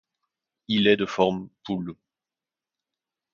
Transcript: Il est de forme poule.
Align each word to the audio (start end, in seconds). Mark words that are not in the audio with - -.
Il 0.67 0.87
est 0.87 0.97
de 0.97 1.05
forme 1.05 1.47
poule. 1.63 1.93